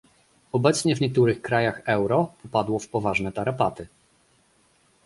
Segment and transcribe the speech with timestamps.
[0.51, 3.87] Obecnie w niektórych krajach euro popadło w poważne tarapaty